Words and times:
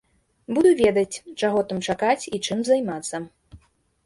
Буду 0.57 0.69
ведаць, 0.79 1.21
чаго 1.41 1.59
там 1.73 1.83
чакаць 1.93 2.29
і 2.39 2.41
чым 2.45 2.65
займацца. 2.71 3.23